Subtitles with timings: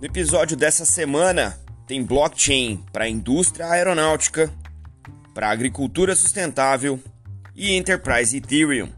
[0.00, 4.48] No episódio dessa semana tem blockchain para a indústria aeronáutica,
[5.34, 7.00] para a agricultura sustentável
[7.52, 8.92] e Enterprise Ethereum.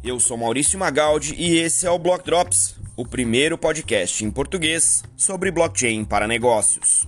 [0.00, 5.02] Eu sou Maurício Magaldi e esse é o Block Drops, o primeiro podcast em português
[5.16, 7.04] sobre blockchain para negócios.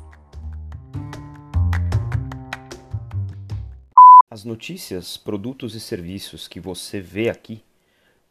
[4.29, 7.63] As notícias, produtos e serviços que você vê aqui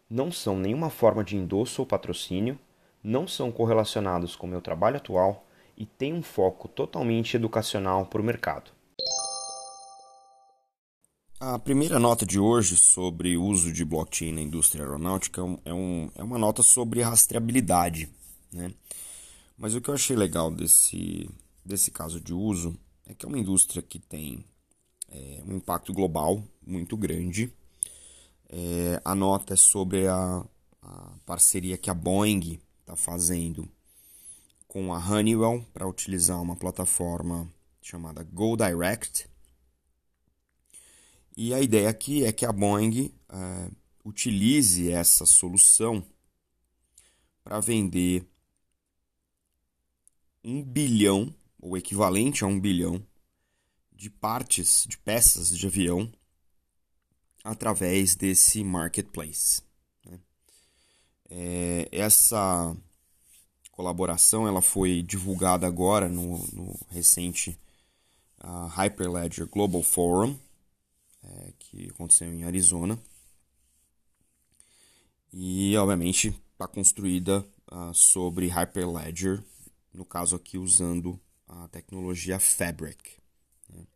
[0.09, 2.59] não são nenhuma forma de endosso ou patrocínio,
[3.03, 5.45] não são correlacionados com o meu trabalho atual
[5.77, 8.71] e têm um foco totalmente educacional para o mercado.
[11.39, 16.09] A primeira nota de hoje sobre o uso de blockchain na indústria aeronáutica é, um,
[16.15, 18.09] é uma nota sobre rastreabilidade.
[18.49, 18.71] Né?
[19.57, 21.29] Mas o que eu achei legal desse,
[21.65, 24.45] desse caso de uso é que é uma indústria que tem
[25.11, 27.51] é, um impacto global muito grande.
[28.47, 30.45] É, a nota é sobre a,
[30.81, 32.57] a parceria que a Boeing
[32.93, 33.69] está fazendo
[34.67, 39.27] com a Honeywell para utilizar uma plataforma chamada GoDirect.
[41.35, 43.71] E a ideia aqui é que a Boeing é,
[44.05, 46.05] utilize essa solução
[47.43, 48.25] para vender
[50.43, 53.05] um bilhão, ou equivalente a um bilhão,
[53.91, 56.11] de partes, de peças de avião
[57.43, 59.61] através desse marketplace.
[61.29, 62.75] É, essa
[63.71, 67.57] colaboração ela foi divulgada agora no, no recente
[68.43, 70.37] uh, Hyperledger Global Forum,
[71.23, 72.99] é, que aconteceu em Arizona.
[75.31, 79.43] E, obviamente, está construída uh, sobre Hyperledger,
[79.91, 83.17] no caso aqui usando a tecnologia Fabric.
[83.69, 83.87] Né?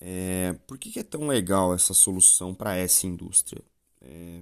[0.00, 3.62] É, por que, que, é tão legal essa solução para essa indústria?
[4.00, 4.40] É,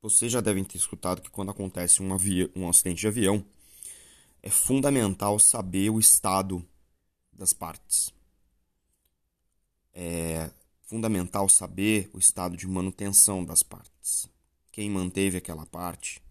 [0.00, 2.08] vocês já devem ter escutado que quando acontece um,
[2.54, 3.44] um acidente de avião,
[4.42, 6.64] é fundamental saber o estado
[7.32, 8.12] das partes.
[9.92, 10.50] É
[10.82, 14.28] fundamental saber o estado de manutenção das partes.
[14.70, 16.22] Quem manteve aquela parte,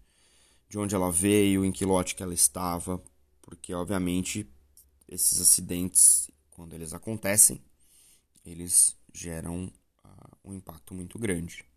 [0.68, 3.02] de onde ela veio, em que lote que ela estava,
[3.42, 4.48] porque obviamente
[5.06, 7.62] esses acidentes, quando eles acontecem,
[8.44, 9.66] eles geram
[10.04, 11.67] uh, um impacto muito grande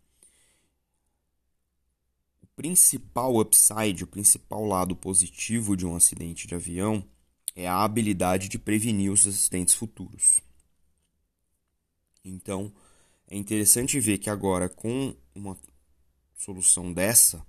[2.56, 7.04] principal upside, o principal lado positivo de um acidente de avião
[7.54, 10.40] é a habilidade de prevenir os acidentes futuros.
[12.24, 12.72] Então,
[13.26, 15.56] é interessante ver que agora com uma
[16.36, 17.44] solução dessa,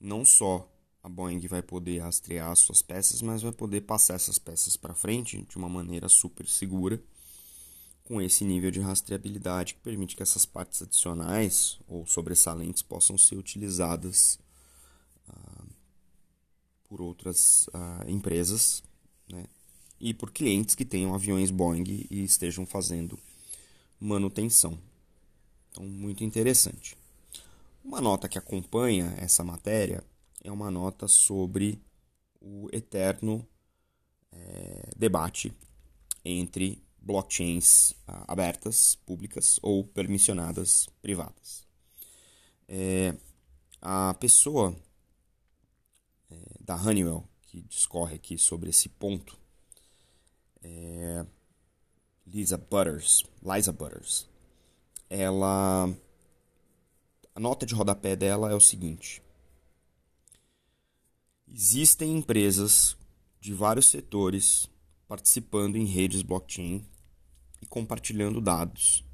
[0.00, 0.70] não só
[1.02, 4.94] a Boeing vai poder rastrear as suas peças, mas vai poder passar essas peças para
[4.94, 7.02] frente de uma maneira super segura
[8.06, 13.36] com esse nível de rastreabilidade que permite que essas partes adicionais ou sobressalentes possam ser
[13.36, 14.38] utilizadas
[15.28, 15.64] ah,
[16.84, 18.82] por outras ah, empresas
[19.28, 19.44] né?
[20.00, 23.18] e por clientes que tenham aviões Boeing e estejam fazendo
[23.98, 24.78] manutenção.
[25.70, 26.96] Então, muito interessante.
[27.84, 30.04] Uma nota que acompanha essa matéria
[30.44, 31.82] é uma nota sobre
[32.40, 33.44] o eterno
[34.30, 35.52] é, debate
[36.24, 41.64] entre blockchains ah, abertas, públicas ou permissionadas privadas.
[42.68, 43.14] É,
[43.80, 44.76] a pessoa
[46.28, 49.38] é, da Honeywell que discorre aqui sobre esse ponto
[50.62, 51.24] é
[52.26, 54.28] Lisa Butters, Liza Butters.
[55.08, 55.88] Ela
[57.32, 59.22] a nota de rodapé dela é o seguinte:
[61.46, 62.96] Existem empresas
[63.40, 64.68] de vários setores
[65.06, 66.84] participando em redes blockchain
[67.60, 69.04] e compartilhando dados.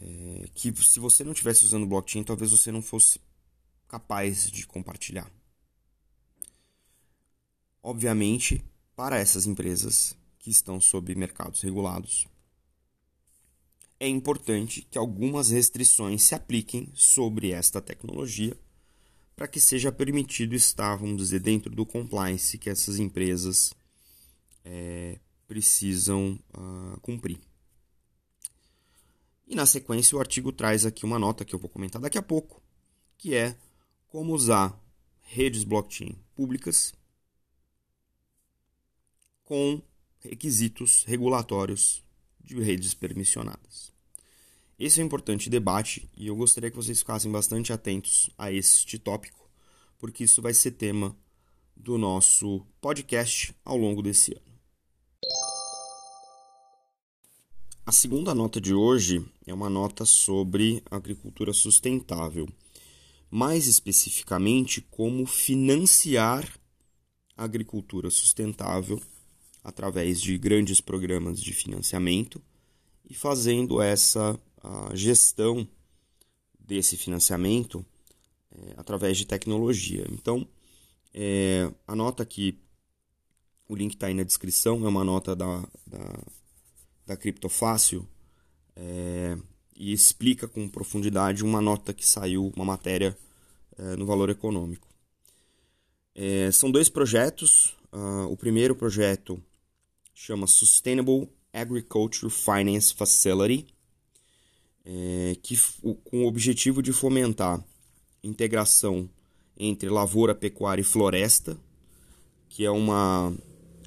[0.00, 3.20] É, que se você não estivesse usando blockchain, talvez você não fosse
[3.88, 5.30] capaz de compartilhar.
[7.82, 8.64] Obviamente,
[8.94, 12.26] para essas empresas que estão sob mercados regulados,
[14.00, 18.56] é importante que algumas restrições se apliquem sobre esta tecnologia
[19.34, 23.72] para que seja permitido estar, vamos dizer, dentro do compliance que essas empresas
[24.64, 27.40] é, precisam uh, cumprir.
[29.46, 32.22] E na sequência, o artigo traz aqui uma nota que eu vou comentar daqui a
[32.22, 32.62] pouco,
[33.16, 33.56] que é
[34.06, 34.78] como usar
[35.22, 36.94] redes blockchain públicas
[39.42, 39.80] com
[40.20, 42.04] requisitos regulatórios
[42.38, 43.90] de redes permissionadas.
[44.78, 48.98] Esse é um importante debate e eu gostaria que vocês ficassem bastante atentos a este
[48.98, 49.50] tópico,
[49.98, 51.16] porque isso vai ser tema
[51.74, 54.47] do nosso podcast ao longo desse ano.
[57.88, 62.46] A segunda nota de hoje é uma nota sobre agricultura sustentável,
[63.30, 66.46] mais especificamente como financiar
[67.34, 69.00] agricultura sustentável
[69.64, 72.42] através de grandes programas de financiamento
[73.08, 74.38] e fazendo essa
[74.92, 75.66] gestão
[76.60, 77.82] desse financiamento
[78.52, 80.06] é, através de tecnologia.
[80.12, 80.46] Então,
[81.14, 82.58] é, a nota aqui,
[83.66, 86.20] o link está aí na descrição, é uma nota da, da,
[87.08, 88.06] da Criptofácil
[88.76, 89.36] é,
[89.74, 93.16] e explica com profundidade uma nota que saiu, uma matéria
[93.78, 94.86] é, no Valor Econômico.
[96.14, 97.74] É, são dois projetos.
[97.90, 99.42] Uh, o primeiro projeto
[100.14, 103.66] chama Sustainable Agriculture Finance Facility,
[104.84, 105.58] é, que,
[106.04, 107.64] com o objetivo de fomentar
[108.22, 109.08] integração
[109.56, 111.56] entre lavoura, pecuária e floresta,
[112.50, 113.34] que é, uma,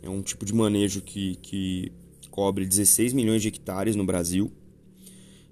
[0.02, 1.92] é um tipo de manejo que, que
[2.32, 4.52] cobre 16 milhões de hectares no Brasil.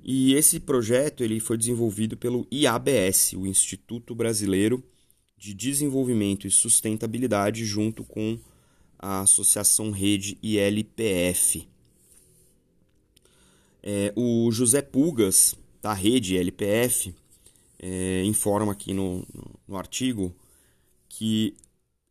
[0.04, 4.84] E esse projeto ele foi desenvolvido pelo IABS, o Instituto Brasileiro
[5.38, 8.40] de Desenvolvimento e Sustentabilidade, junto com
[8.98, 11.68] a Associação Rede ILPF.
[13.84, 17.14] É, o José Pulgas, da Rede ILPF,
[17.78, 20.36] é, informa aqui no, no, no artigo
[21.08, 21.56] que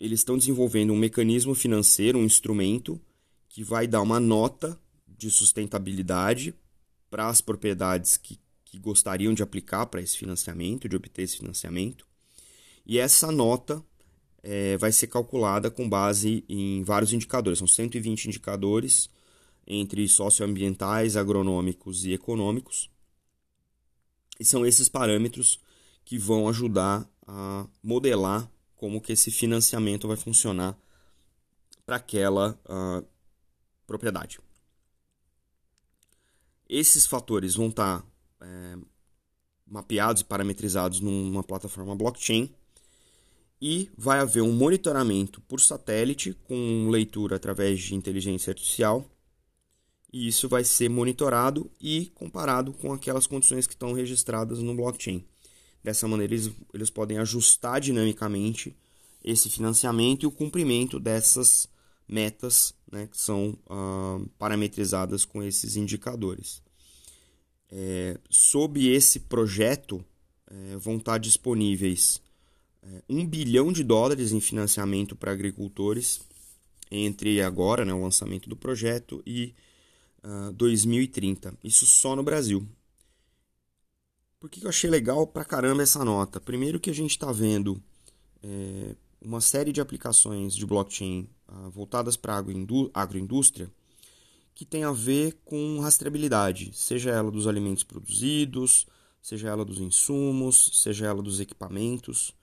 [0.01, 3.01] eles estão desenvolvendo um mecanismo financeiro, um instrumento
[3.49, 6.55] que vai dar uma nota de sustentabilidade
[7.11, 12.07] para as propriedades que, que gostariam de aplicar para esse financiamento, de obter esse financiamento.
[12.87, 13.85] E essa nota
[14.43, 19.11] é, vai ser calculada com base em vários indicadores, são 120 indicadores
[19.67, 22.91] entre socioambientais, agronômicos e econômicos.
[24.41, 25.61] E são esses parâmetros
[26.05, 30.79] que vão ajudar a modelar como que esse financiamento vai funcionar
[31.85, 33.07] para aquela uh,
[33.89, 34.39] propriedade.
[36.69, 38.07] Esses fatores vão estar tá,
[38.43, 38.77] é,
[39.67, 42.55] mapeados e parametrizados numa plataforma blockchain
[43.61, 49.11] e vai haver um monitoramento por satélite com leitura através de inteligência artificial
[50.13, 55.25] e isso vai ser monitorado e comparado com aquelas condições que estão registradas no blockchain.
[55.83, 58.77] Dessa maneira, eles, eles podem ajustar dinamicamente
[59.23, 61.69] esse financiamento e o cumprimento dessas
[62.09, 63.57] metas né, que são
[64.39, 66.63] parametrizadas com esses indicadores.
[67.71, 70.03] É, sob esse projeto,
[70.51, 72.23] é, vão estar disponíveis
[72.83, 76.21] é, 1 bilhão de dólares em financiamento para agricultores
[76.91, 79.55] entre agora, né, o lançamento do projeto, e
[80.55, 81.55] 2030.
[81.63, 82.67] Isso só no Brasil.
[84.41, 86.41] Por que eu achei legal pra caramba essa nota?
[86.41, 87.83] Primeiro que a gente está vendo
[88.43, 93.71] é, uma série de aplicações de blockchain uh, voltadas para a agroindústria
[94.55, 98.87] que tem a ver com rastreabilidade, seja ela dos alimentos produzidos,
[99.23, 102.35] seja ela dos insumos, seja ela dos equipamentos.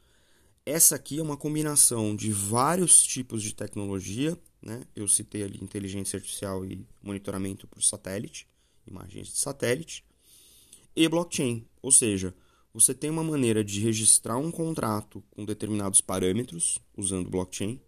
[0.65, 4.81] Essa aqui é uma combinação de vários tipos de tecnologia né?
[4.95, 8.47] Eu citei ali inteligência artificial e monitoramento por satélite,
[8.87, 10.03] imagens de satélite,
[10.95, 12.33] e blockchain, ou seja,
[12.75, 17.79] você tem uma maneira de registrar um contrato com determinados parâmetros usando blockchain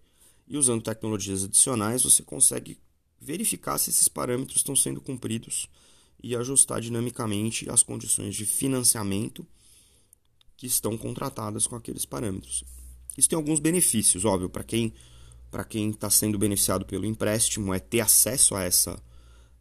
[0.48, 2.80] e usando tecnologias adicionais você consegue
[3.19, 5.68] verificar se esses parâmetros estão sendo cumpridos
[6.24, 9.45] e ajustar dinamicamente as condições de financiamento
[10.56, 12.63] que estão contratadas com aqueles parâmetros.
[13.17, 14.94] Isso tem alguns benefícios, óbvio, para quem
[15.51, 19.03] para quem está sendo beneficiado pelo empréstimo é ter acesso a essa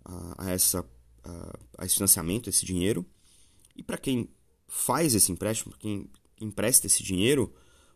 [0.05, 0.89] a, a essa
[1.25, 3.05] a, a, esse financiamento, esse dinheiro.
[3.75, 4.29] E para quem
[4.67, 6.09] faz esse empréstimo, quem
[6.41, 7.53] empresta esse dinheiro,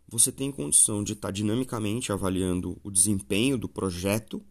[0.09, 4.43] você tem condição de estar dinamicamente avaliando o desempenho do projeto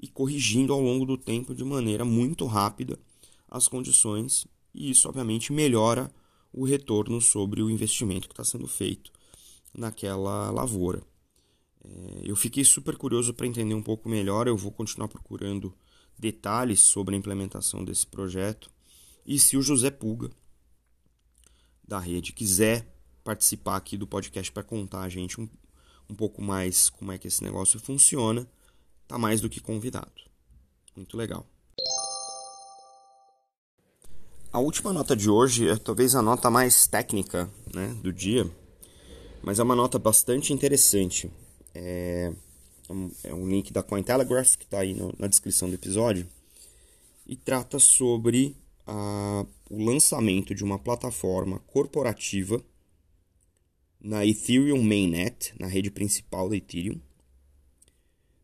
[0.00, 2.98] e corrigindo ao longo do tempo de maneira muito rápida
[3.50, 6.10] as condições, e isso obviamente melhora
[6.52, 9.10] o retorno sobre o investimento que está sendo feito
[9.74, 11.02] naquela lavoura.
[11.84, 14.46] É, eu fiquei super curioso para entender um pouco melhor.
[14.46, 15.74] Eu vou continuar procurando
[16.18, 18.70] detalhes sobre a implementação desse projeto.
[19.26, 20.30] E se o José Pulga,
[21.88, 22.86] da rede, quiser
[23.24, 25.48] participar aqui do podcast para contar a gente um,
[26.08, 28.46] um pouco mais como é que esse negócio funciona,
[29.08, 30.12] tá mais do que convidado.
[30.94, 31.46] Muito legal.
[34.52, 38.50] A última nota de hoje é talvez a nota mais técnica né, do dia,
[39.42, 41.30] mas é uma nota bastante interessante.
[41.74, 42.32] É,
[43.24, 46.26] é um link da Cointelegraph que está aí no, na descrição do episódio
[47.26, 48.56] e trata sobre
[48.88, 52.64] a, o lançamento de uma plataforma corporativa
[54.00, 56.98] na Ethereum Mainnet, na rede principal da Ethereum,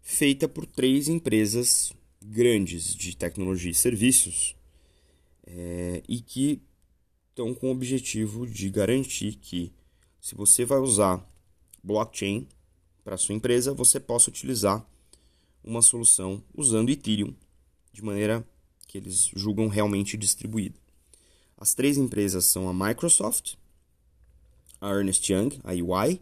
[0.03, 4.55] feita por três empresas grandes de tecnologia e serviços
[5.47, 6.61] é, e que
[7.31, 9.73] estão com o objetivo de garantir que
[10.21, 11.27] se você vai usar
[11.83, 12.47] blockchain
[13.03, 14.87] para sua empresa, você possa utilizar
[15.63, 17.35] uma solução usando Ethereum
[17.93, 18.47] de maneira
[18.85, 20.79] que eles julgam realmente distribuída.
[21.57, 23.55] As três empresas são a Microsoft,
[24.81, 26.21] a Ernest Young, a EY,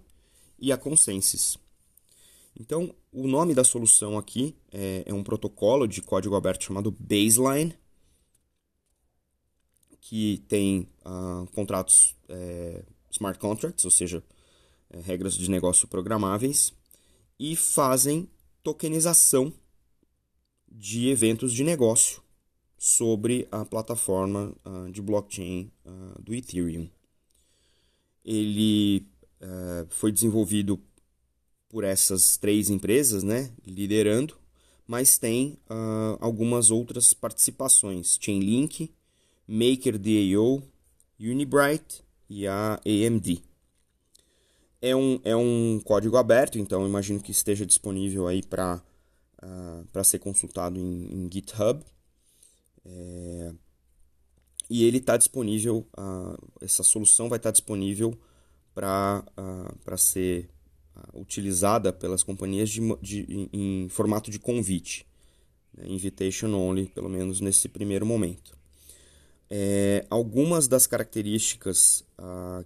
[0.58, 1.58] e a Consensus.
[2.58, 7.74] Então, o nome da solução aqui é, é um protocolo de código aberto chamado Baseline,
[10.00, 14.22] que tem uh, contratos é, smart contracts, ou seja,
[14.90, 16.72] é, regras de negócio programáveis,
[17.38, 18.28] e fazem
[18.62, 19.52] tokenização
[20.70, 22.21] de eventos de negócio
[22.84, 26.90] sobre a plataforma uh, de blockchain uh, do Ethereum.
[28.24, 29.06] Ele
[29.40, 30.80] uh, foi desenvolvido
[31.68, 34.36] por essas três empresas, né, liderando,
[34.84, 35.56] mas tem
[36.18, 38.92] algumas outras participações: Chainlink,
[39.46, 40.60] MakerDAO,
[41.20, 43.42] Unibright e a AMD.
[44.82, 48.82] É um, é um código aberto, então imagino que esteja disponível aí para
[49.40, 51.80] uh, ser consultado em, em GitHub.
[52.84, 53.52] É,
[54.68, 58.18] e ele está disponível, uh, essa solução vai estar tá disponível
[58.74, 60.48] para ser
[61.14, 63.50] utilizada pelas companhias de, de, em,
[63.84, 65.06] em formato de convite,
[65.74, 68.56] né, invitation only, pelo menos nesse primeiro momento.
[69.50, 72.04] É, algumas das características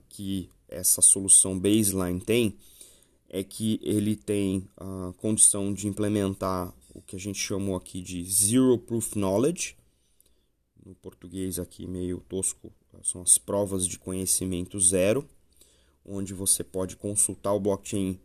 [0.09, 2.57] que essa solução baseline tem
[3.29, 8.25] é que ele tem a condição de implementar o que a gente chamou aqui de
[8.25, 9.77] Zero Proof Knowledge,
[10.87, 15.29] no português aqui meio tosco, são as provas de conhecimento zero,
[16.05, 18.19] onde você pode consultar o blockchain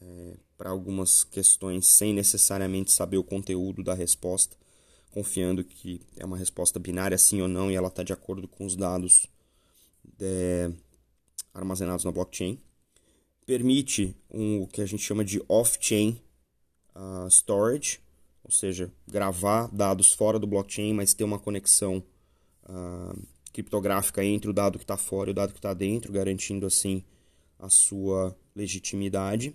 [0.00, 4.56] é, para algumas questões sem necessariamente saber o conteúdo da resposta,
[5.12, 8.66] confiando que é uma resposta binária sim ou não e ela está de acordo com
[8.66, 9.28] os dados
[10.20, 10.72] é,
[11.54, 12.58] armazenados na blockchain.
[13.46, 16.20] Permite um, o que a gente chama de off-chain
[16.94, 18.00] uh, storage,
[18.48, 22.02] ou seja, gravar dados fora do blockchain, mas ter uma conexão
[22.64, 26.64] uh, criptográfica entre o dado que está fora e o dado que está dentro, garantindo
[26.66, 27.04] assim
[27.58, 29.54] a sua legitimidade.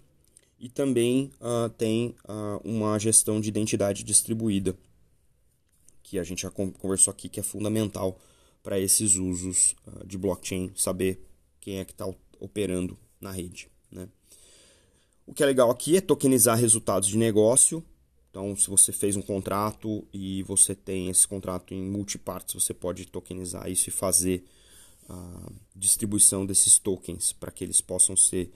[0.59, 4.77] E também uh, tem uh, uma gestão de identidade distribuída,
[6.03, 8.19] que a gente já conversou aqui, que é fundamental
[8.61, 11.19] para esses usos de blockchain, saber
[11.59, 12.05] quem é que está
[12.39, 13.67] operando na rede.
[13.91, 14.07] Né?
[15.25, 17.83] O que é legal aqui é tokenizar resultados de negócio
[18.33, 23.05] então, se você fez um contrato e você tem esse contrato em multipartes, você pode
[23.05, 24.43] tokenizar isso e fazer
[25.07, 28.51] a distribuição desses tokens para que eles possam ser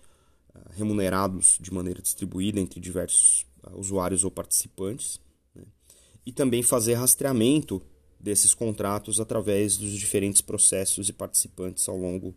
[0.51, 5.21] ah, remunerados de maneira distribuída entre diversos ah, usuários ou participantes.
[5.53, 5.61] Né?
[6.25, 7.79] E também fazer rastreamento
[8.19, 12.35] desses contratos através dos diferentes processos e participantes ao longo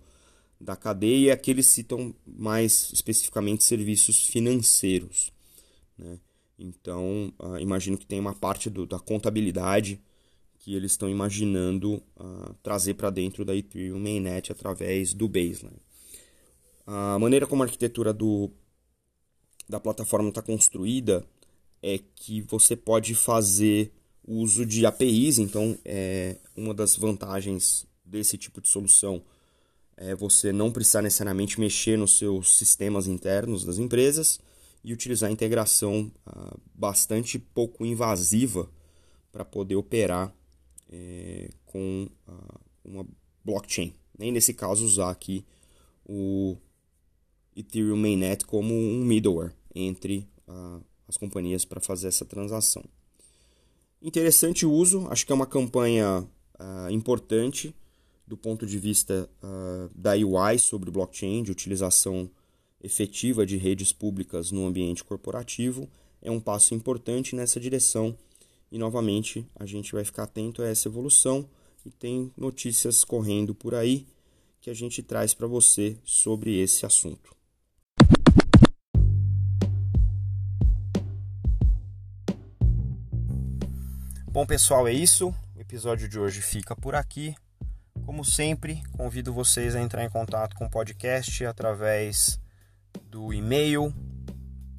[0.60, 1.28] da cadeia.
[1.28, 5.32] E aqui eles citam mais especificamente serviços financeiros.
[5.96, 6.18] Né?
[6.60, 9.98] Então, uh, imagino que tem uma parte do, da contabilidade
[10.58, 15.80] que eles estão imaginando uh, trazer para dentro da Ethereum Mainnet através do Baseline.
[16.86, 18.50] A maneira como a arquitetura do,
[19.66, 21.24] da plataforma está construída
[21.82, 23.90] é que você pode fazer
[24.22, 29.22] uso de APIs, então é uma das vantagens desse tipo de solução
[30.00, 34.40] é você não precisar necessariamente mexer nos seus sistemas internos das empresas
[34.82, 38.68] e utilizar a integração ah, bastante pouco invasiva
[39.30, 40.34] para poder operar
[40.90, 43.06] é, com ah, uma
[43.44, 43.94] blockchain.
[44.18, 45.44] Nem nesse caso usar aqui
[46.04, 46.56] o
[47.54, 52.84] Ethereum Mainnet como um middleware entre ah, as companhias para fazer essa transação.
[54.02, 56.26] Interessante uso, acho que é uma campanha
[56.90, 57.74] importante
[58.26, 59.28] do ponto de vista
[59.94, 62.30] da UI sobre blockchain, de utilização
[62.82, 65.88] efetiva de redes públicas no ambiente corporativo
[66.22, 68.16] é um passo importante nessa direção
[68.70, 71.48] e novamente a gente vai ficar atento a essa evolução
[71.84, 74.06] e tem notícias correndo por aí
[74.60, 77.34] que a gente traz para você sobre esse assunto.
[84.32, 85.34] Bom, pessoal, é isso.
[85.56, 87.34] O episódio de hoje fica por aqui.
[88.06, 92.38] Como sempre, convido vocês a entrar em contato com o podcast através
[93.10, 93.94] do e-mail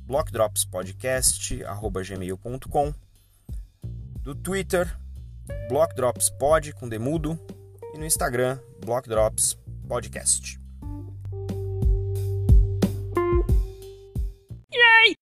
[0.06, 2.94] blockdropspodcast@gmail.com,
[4.22, 5.02] do Twitter
[5.70, 7.40] blockdropspod com demudo
[7.94, 10.60] e no Instagram blockdropspodcast.
[14.74, 15.16] Yay!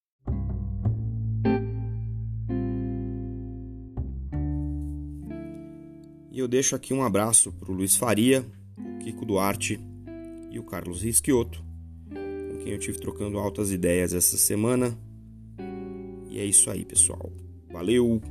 [6.31, 8.45] E eu deixo aqui um abraço para o Luiz Faria,
[9.03, 9.79] Kiko Duarte
[10.51, 11.68] e o Carlos Risquioto
[12.59, 14.97] quem eu tive trocando altas ideias essa semana.
[16.29, 17.31] E é isso aí, pessoal.
[17.71, 18.21] Valeu!